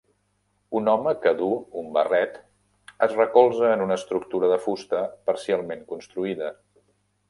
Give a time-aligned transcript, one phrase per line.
[0.79, 2.41] Un home que duu un barret
[3.09, 6.55] es recolza en una estructura de fusta parcialment construïda.